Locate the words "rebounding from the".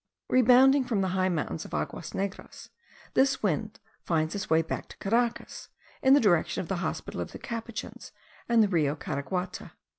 0.31-1.09